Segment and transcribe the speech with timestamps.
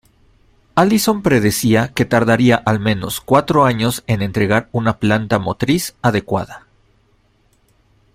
[0.73, 6.65] Allison predecía que tardaría al menos cuatro años en entregar una planta motriz adecuada.